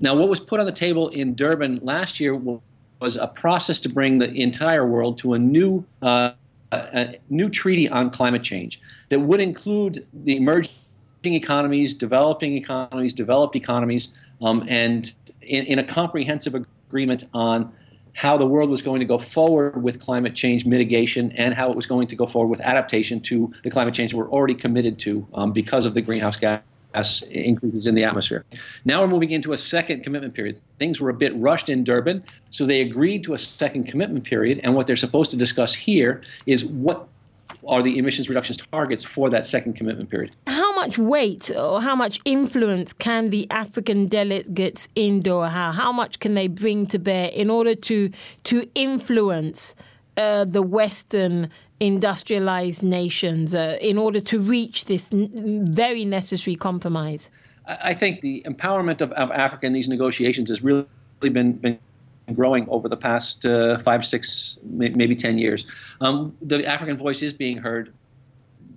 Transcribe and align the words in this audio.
Now, 0.00 0.14
what 0.14 0.28
was 0.28 0.40
put 0.40 0.60
on 0.60 0.66
the 0.66 0.72
table 0.72 1.08
in 1.08 1.34
Durban 1.34 1.80
last 1.82 2.20
year 2.20 2.34
was 2.34 3.16
a 3.16 3.26
process 3.26 3.80
to 3.80 3.88
bring 3.88 4.18
the 4.18 4.32
entire 4.32 4.86
world 4.86 5.18
to 5.18 5.34
a 5.34 5.38
new 5.38 5.84
uh, 6.02 6.32
a 6.72 7.16
new 7.30 7.48
treaty 7.48 7.88
on 7.88 8.10
climate 8.10 8.42
change 8.42 8.80
that 9.08 9.20
would 9.20 9.40
include 9.40 10.06
the 10.12 10.36
emerging 10.36 10.72
economies, 11.24 11.94
developing 11.94 12.54
economies, 12.54 13.14
developed 13.14 13.54
economies, 13.54 14.16
um, 14.42 14.64
and 14.68 15.12
in, 15.42 15.64
in, 15.66 15.78
a 15.78 15.84
comprehensive 15.84 16.54
agreement 16.54 17.24
on 17.32 17.72
how 18.14 18.36
the 18.36 18.46
world 18.46 18.68
was 18.68 18.82
going 18.82 18.98
to 18.98 19.06
go 19.06 19.18
forward 19.18 19.82
with 19.82 20.00
climate 20.00 20.34
change 20.34 20.66
mitigation 20.66 21.30
and 21.32 21.54
how 21.54 21.70
it 21.70 21.76
was 21.76 21.86
going 21.86 22.08
to 22.08 22.16
go 22.16 22.26
forward 22.26 22.48
with 22.48 22.60
adaptation 22.60 23.20
to 23.20 23.52
the 23.62 23.70
climate 23.70 23.94
change 23.94 24.12
we're 24.12 24.30
already 24.30 24.54
committed 24.54 24.98
to 24.98 25.26
um, 25.34 25.52
because 25.52 25.86
of 25.86 25.94
the 25.94 26.00
greenhouse 26.00 26.36
gas 26.36 26.60
increases 27.30 27.86
in 27.86 27.94
the 27.94 28.04
atmosphere. 28.04 28.44
Now 28.84 29.00
we're 29.00 29.08
moving 29.08 29.30
into 29.30 29.52
a 29.52 29.56
second 29.56 30.02
commitment 30.02 30.34
period. 30.34 30.60
Things 30.78 31.00
were 31.00 31.10
a 31.10 31.14
bit 31.14 31.34
rushed 31.36 31.68
in 31.68 31.84
Durban, 31.84 32.24
so 32.50 32.64
they 32.64 32.80
agreed 32.80 33.24
to 33.24 33.34
a 33.34 33.38
second 33.38 33.84
commitment 33.84 34.24
period. 34.24 34.60
And 34.62 34.74
what 34.74 34.86
they're 34.86 34.96
supposed 34.96 35.30
to 35.32 35.36
discuss 35.36 35.74
here 35.74 36.22
is 36.46 36.64
what 36.64 37.08
are 37.66 37.82
the 37.82 37.98
emissions 37.98 38.28
reductions 38.28 38.58
targets 38.58 39.04
for 39.04 39.30
that 39.30 39.46
second 39.46 39.74
commitment 39.74 40.10
period. 40.10 40.32
How 40.46 40.74
much 40.74 40.98
weight 40.98 41.50
or 41.50 41.80
how 41.80 41.96
much 41.96 42.20
influence 42.24 42.92
can 42.92 43.30
the 43.30 43.46
African 43.50 44.06
delegates 44.06 44.88
in 44.94 45.22
Doha, 45.22 45.72
how 45.72 45.92
much 45.92 46.18
can 46.20 46.34
they 46.34 46.48
bring 46.48 46.86
to 46.88 46.98
bear 46.98 47.28
in 47.28 47.50
order 47.50 47.74
to 47.74 48.10
to 48.44 48.68
influence 48.74 49.74
uh, 50.16 50.44
the 50.44 50.62
Western 50.62 51.50
industrialized 51.80 52.82
nations 52.82 53.54
uh, 53.54 53.76
in 53.80 53.98
order 53.98 54.20
to 54.20 54.40
reach 54.40 54.86
this 54.86 55.08
n- 55.12 55.66
very 55.66 56.04
necessary 56.04 56.56
compromise? 56.56 57.28
I 57.66 57.94
think 57.94 58.20
the 58.20 58.42
empowerment 58.46 59.00
of, 59.00 59.12
of 59.12 59.30
Africa 59.30 59.66
in 59.66 59.72
these 59.72 59.88
negotiations 59.88 60.48
has 60.50 60.62
really 60.62 60.86
been, 61.20 61.52
been 61.54 61.78
growing 62.34 62.68
over 62.68 62.88
the 62.88 62.96
past 62.96 63.44
uh, 63.44 63.78
five, 63.78 64.06
six, 64.06 64.58
maybe 64.62 65.16
10 65.16 65.38
years. 65.38 65.66
Um, 66.00 66.36
the 66.40 66.64
African 66.66 66.96
voice 66.96 67.22
is 67.22 67.32
being 67.32 67.58
heard 67.58 67.92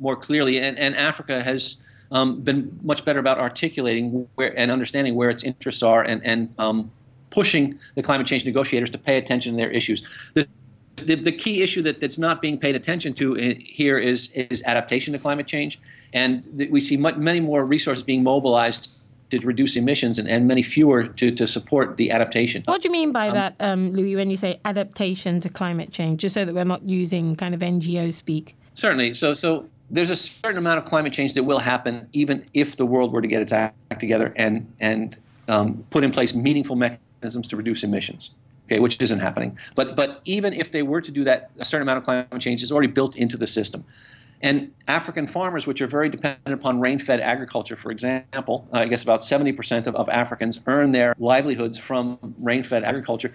more 0.00 0.16
clearly, 0.16 0.58
and, 0.58 0.78
and 0.78 0.96
Africa 0.96 1.42
has 1.42 1.82
um, 2.10 2.40
been 2.40 2.78
much 2.82 3.04
better 3.04 3.18
about 3.18 3.38
articulating 3.38 4.26
where 4.36 4.58
and 4.58 4.70
understanding 4.70 5.14
where 5.14 5.30
its 5.30 5.44
interests 5.44 5.82
are 5.82 6.02
and, 6.02 6.24
and 6.24 6.54
um, 6.58 6.90
pushing 7.30 7.78
the 7.94 8.02
climate 8.02 8.26
change 8.26 8.44
negotiators 8.44 8.90
to 8.90 8.98
pay 8.98 9.18
attention 9.18 9.52
to 9.52 9.56
their 9.56 9.70
issues. 9.70 10.02
The, 10.34 10.48
the, 11.06 11.14
the 11.14 11.32
key 11.32 11.62
issue 11.62 11.82
that, 11.82 12.00
that's 12.00 12.18
not 12.18 12.40
being 12.40 12.58
paid 12.58 12.74
attention 12.74 13.14
to 13.14 13.34
here 13.34 13.98
is, 13.98 14.30
is 14.32 14.62
adaptation 14.64 15.12
to 15.12 15.18
climate 15.18 15.46
change. 15.46 15.78
And 16.12 16.68
we 16.70 16.80
see 16.80 16.96
much, 16.96 17.16
many 17.16 17.40
more 17.40 17.64
resources 17.64 18.02
being 18.02 18.22
mobilized 18.22 18.98
to 19.30 19.38
reduce 19.40 19.76
emissions 19.76 20.18
and, 20.18 20.28
and 20.28 20.46
many 20.46 20.62
fewer 20.62 21.04
to, 21.04 21.30
to 21.30 21.46
support 21.46 21.96
the 21.96 22.10
adaptation. 22.10 22.62
What 22.64 22.82
do 22.82 22.88
you 22.88 22.92
mean 22.92 23.12
by 23.12 23.28
um, 23.28 23.34
that, 23.34 23.56
um, 23.60 23.92
Louis, 23.92 24.16
when 24.16 24.30
you 24.30 24.36
say 24.36 24.60
adaptation 24.64 25.40
to 25.40 25.48
climate 25.48 25.92
change, 25.92 26.20
just 26.20 26.34
so 26.34 26.44
that 26.44 26.54
we're 26.54 26.64
not 26.64 26.82
using 26.82 27.36
kind 27.36 27.54
of 27.54 27.60
NGO 27.60 28.12
speak? 28.12 28.56
Certainly. 28.74 29.14
So, 29.14 29.34
so 29.34 29.68
there's 29.90 30.10
a 30.10 30.16
certain 30.16 30.58
amount 30.58 30.78
of 30.78 30.84
climate 30.84 31.12
change 31.12 31.34
that 31.34 31.44
will 31.44 31.58
happen 31.58 32.08
even 32.12 32.44
if 32.54 32.76
the 32.76 32.86
world 32.86 33.12
were 33.12 33.20
to 33.20 33.28
get 33.28 33.42
its 33.42 33.52
act 33.52 33.76
together 34.00 34.32
and, 34.36 34.72
and 34.80 35.16
um, 35.48 35.84
put 35.90 36.04
in 36.04 36.10
place 36.10 36.34
meaningful 36.34 36.76
mechanisms 36.76 37.48
to 37.48 37.56
reduce 37.56 37.82
emissions. 37.82 38.30
Okay, 38.68 38.80
which 38.80 39.00
isn't 39.00 39.20
happening. 39.20 39.58
But 39.74 39.96
but 39.96 40.20
even 40.26 40.52
if 40.52 40.70
they 40.72 40.82
were 40.82 41.00
to 41.00 41.10
do 41.10 41.24
that, 41.24 41.50
a 41.58 41.64
certain 41.64 41.82
amount 41.82 41.98
of 41.98 42.04
climate 42.04 42.28
change 42.38 42.62
is 42.62 42.70
already 42.70 42.88
built 42.88 43.16
into 43.16 43.38
the 43.38 43.46
system. 43.46 43.84
And 44.40 44.72
African 44.86 45.26
farmers, 45.26 45.66
which 45.66 45.80
are 45.80 45.86
very 45.86 46.08
dependent 46.08 46.54
upon 46.54 46.80
rain 46.80 46.98
fed 46.98 47.20
agriculture, 47.20 47.76
for 47.76 47.90
example, 47.90 48.68
I 48.72 48.86
guess 48.86 49.02
about 49.02 49.20
70% 49.20 49.86
of, 49.86 49.96
of 49.96 50.08
Africans 50.08 50.60
earn 50.66 50.92
their 50.92 51.14
livelihoods 51.18 51.76
from 51.78 52.18
rain 52.38 52.62
fed 52.62 52.84
agriculture. 52.84 53.34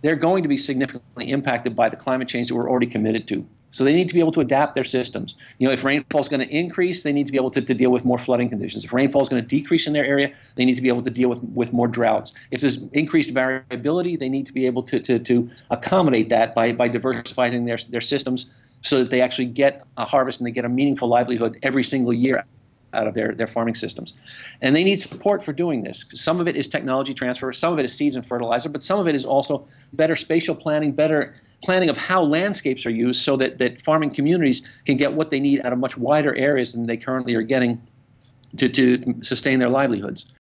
They're 0.00 0.16
going 0.16 0.42
to 0.42 0.48
be 0.48 0.58
significantly 0.58 1.30
impacted 1.30 1.76
by 1.76 1.88
the 1.88 1.96
climate 1.96 2.26
change 2.26 2.48
that 2.48 2.56
we're 2.56 2.68
already 2.68 2.88
committed 2.88 3.28
to. 3.28 3.46
So 3.72 3.84
they 3.84 3.94
need 3.94 4.06
to 4.08 4.14
be 4.14 4.20
able 4.20 4.32
to 4.32 4.40
adapt 4.40 4.74
their 4.74 4.84
systems. 4.84 5.34
You 5.58 5.66
know, 5.66 5.72
if 5.72 5.82
rainfall 5.82 6.20
is 6.20 6.28
going 6.28 6.46
to 6.46 6.48
increase, 6.48 7.02
they 7.02 7.12
need 7.12 7.26
to 7.26 7.32
be 7.32 7.38
able 7.38 7.50
to, 7.50 7.60
to 7.60 7.74
deal 7.74 7.90
with 7.90 8.04
more 8.04 8.18
flooding 8.18 8.50
conditions. 8.50 8.84
If 8.84 8.92
rainfall 8.92 9.22
is 9.22 9.28
going 9.30 9.42
to 9.42 9.48
decrease 9.48 9.86
in 9.86 9.94
their 9.94 10.04
area, 10.04 10.32
they 10.56 10.64
need 10.64 10.76
to 10.76 10.82
be 10.82 10.88
able 10.88 11.02
to 11.02 11.10
deal 11.10 11.30
with, 11.30 11.42
with 11.42 11.72
more 11.72 11.88
droughts. 11.88 12.32
If 12.50 12.60
there's 12.60 12.82
increased 12.92 13.30
variability, 13.30 14.16
they 14.16 14.28
need 14.28 14.46
to 14.46 14.52
be 14.52 14.66
able 14.66 14.82
to, 14.84 15.00
to, 15.00 15.18
to 15.18 15.50
accommodate 15.70 16.28
that 16.28 16.54
by, 16.54 16.72
by 16.72 16.88
diversifying 16.88 17.64
their, 17.64 17.78
their 17.88 18.02
systems 18.02 18.50
so 18.82 18.98
that 18.98 19.10
they 19.10 19.22
actually 19.22 19.46
get 19.46 19.82
a 19.96 20.04
harvest 20.04 20.40
and 20.40 20.46
they 20.46 20.50
get 20.50 20.66
a 20.66 20.68
meaningful 20.68 21.08
livelihood 21.08 21.58
every 21.62 21.84
single 21.84 22.12
year 22.12 22.44
out 22.92 23.06
of 23.06 23.14
their, 23.14 23.34
their 23.34 23.46
farming 23.46 23.74
systems. 23.74 24.18
And 24.60 24.76
they 24.76 24.84
need 24.84 25.00
support 25.00 25.42
for 25.42 25.54
doing 25.54 25.82
this. 25.82 26.04
Some 26.12 26.40
of 26.40 26.48
it 26.48 26.56
is 26.56 26.68
technology 26.68 27.14
transfer, 27.14 27.50
some 27.52 27.72
of 27.72 27.78
it 27.78 27.86
is 27.86 27.94
seeds 27.94 28.16
and 28.16 28.26
fertilizer, 28.26 28.68
but 28.68 28.82
some 28.82 28.98
of 28.98 29.08
it 29.08 29.14
is 29.14 29.24
also 29.24 29.66
better 29.94 30.14
spatial 30.14 30.54
planning, 30.54 30.92
better 30.92 31.34
planning 31.62 31.88
of 31.88 31.96
how 31.96 32.22
landscapes 32.22 32.84
are 32.86 32.90
used 32.90 33.22
so 33.22 33.36
that, 33.36 33.58
that 33.58 33.80
farming 33.82 34.10
communities 34.10 34.66
can 34.84 34.96
get 34.96 35.12
what 35.12 35.30
they 35.30 35.40
need 35.40 35.64
out 35.64 35.72
of 35.72 35.78
much 35.78 35.96
wider 35.96 36.34
areas 36.36 36.72
than 36.72 36.86
they 36.86 36.96
currently 36.96 37.34
are 37.34 37.42
getting 37.42 37.80
to, 38.56 38.68
to 38.68 39.14
sustain 39.22 39.58
their 39.58 39.68
livelihoods. 39.68 40.26